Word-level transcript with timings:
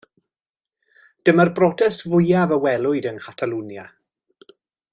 Dyma'r 1.29 1.51
brotest 1.59 2.03
fwyaf 2.13 2.55
a 2.57 2.59
welwyd 2.65 3.09
yng 3.11 3.21
Nghatalwnia. 3.21 3.85